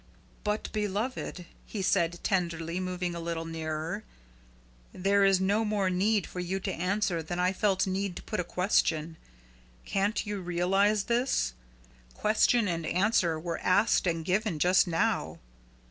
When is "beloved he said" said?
0.71-2.19